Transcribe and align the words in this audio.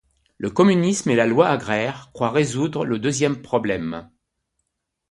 Le 0.39 0.49
communisme 0.49 1.11
et 1.11 1.15
la 1.15 1.27
loi 1.27 1.49
agraire 1.49 2.09
croient 2.11 2.31
résoudre 2.31 2.85
le 2.85 2.97
deuxième 2.97 3.39
problème. 3.43 4.09